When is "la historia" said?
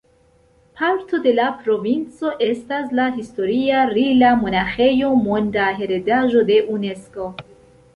3.01-3.85